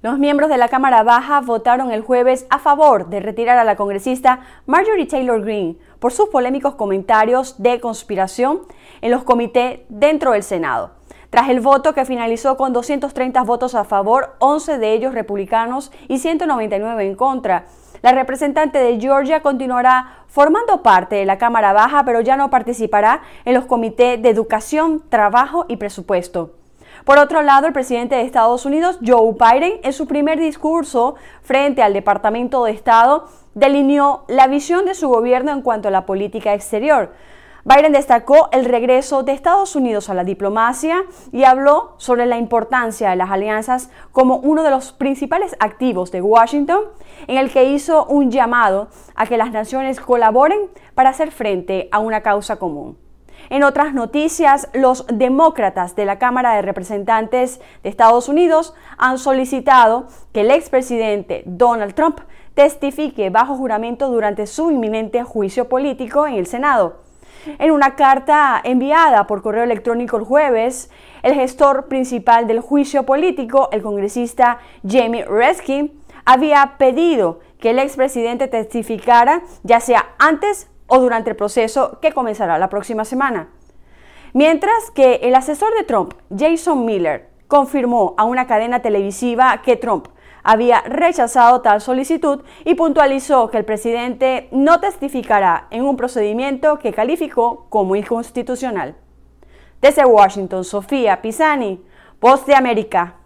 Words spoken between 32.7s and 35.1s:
Estado, delineó la visión de su